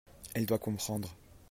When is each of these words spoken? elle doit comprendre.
elle 0.33 0.47
doit 0.47 0.57
comprendre. 0.57 1.13